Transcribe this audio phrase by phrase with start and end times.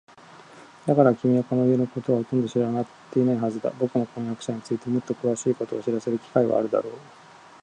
[0.87, 3.69] だから、君はこの家のことはほとんど知っていないはずだ。
[3.69, 6.93] ぼくの婚約者についてもっとくわしいことを知らせる機会はあるだろう。